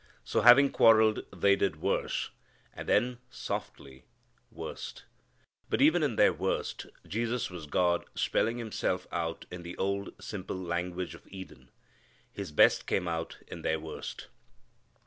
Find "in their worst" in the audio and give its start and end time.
6.01-6.87, 13.45-14.25